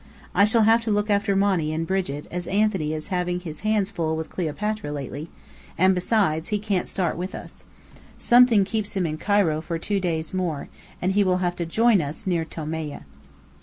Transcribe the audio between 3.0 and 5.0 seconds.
having his hands full with Cleopatra